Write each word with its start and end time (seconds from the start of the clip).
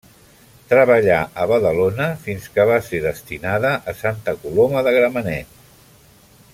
Treballà 0.69 1.17
a 1.41 1.45
Badalona 1.51 2.07
fins 2.23 2.47
que 2.55 2.65
va 2.71 2.79
ser 2.87 3.01
destinada 3.05 3.75
a 3.93 3.95
Santa 4.03 4.35
Coloma 4.47 4.83
de 4.89 4.95
Gramenet. 4.99 5.61